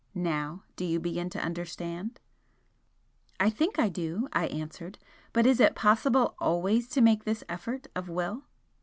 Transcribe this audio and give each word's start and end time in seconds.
Now, 0.15 0.63
do 0.77 0.83
you 0.83 0.99
begin 0.99 1.29
to 1.29 1.43
understand?" 1.43 2.19
"I 3.39 3.51
think 3.51 3.77
I 3.77 3.87
do," 3.87 4.27
I 4.33 4.47
answered 4.47 4.97
"But 5.31 5.45
is 5.45 5.59
it 5.59 5.75
possible 5.75 6.33
always 6.39 6.87
to 6.89 7.01
make 7.01 7.23
this 7.23 7.43
effort 7.47 7.85
of 7.95 8.07
the 8.07 8.13
Will?" 8.13 8.43